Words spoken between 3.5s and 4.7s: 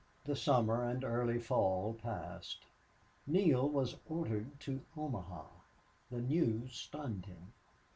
was ordered